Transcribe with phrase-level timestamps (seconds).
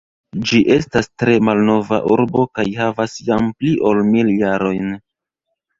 [0.51, 4.95] Ĝi estas tre malnova urbo kaj havas jam pli ol mil jarojn.